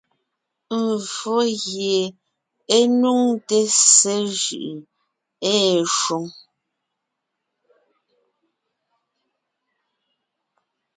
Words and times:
Mvfó 0.85 1.35
gie 1.63 1.97
é 2.75 2.77
nuŋte 2.99 3.57
ssé 3.77 4.13
jʉʼʉ 4.37 4.75
ée 5.51 5.75
shwoŋ. 5.97 6.25